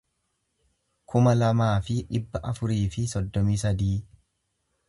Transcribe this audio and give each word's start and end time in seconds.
kuma 1.13 1.33
lamaa 1.41 1.75
fi 1.89 1.99
dhibba 2.09 2.43
afurii 2.55 2.81
fi 2.97 3.07
soddomii 3.15 3.63
sadii 3.69 3.95